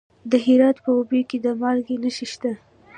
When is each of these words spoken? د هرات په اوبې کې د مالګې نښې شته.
د 0.31 0.33
هرات 0.45 0.77
په 0.85 0.89
اوبې 0.97 1.21
کې 1.29 1.37
د 1.45 1.47
مالګې 1.61 1.95
نښې 2.03 2.27
شته. 2.31 2.51